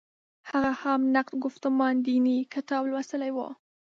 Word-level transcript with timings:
هغه 0.49 0.71
هم 0.81 1.01
«نقد 1.15 1.33
ګفتمان 1.43 1.95
دیني» 2.05 2.37
کتاب 2.53 2.83
لوستلی 2.91 3.31
و. 3.33 3.37